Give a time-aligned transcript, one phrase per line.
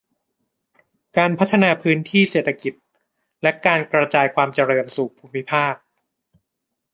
[1.17, 2.73] การพัฒนาพื้นที่เศรษฐกิจ
[3.43, 5.75] และการกระจายความเจริญสู่ภูมิภาค